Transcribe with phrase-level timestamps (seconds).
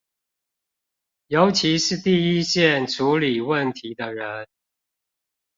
[1.27, 4.47] 尤其是第一線處理問題的人